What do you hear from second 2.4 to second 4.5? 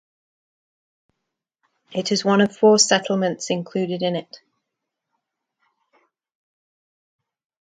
of four settlements included in it.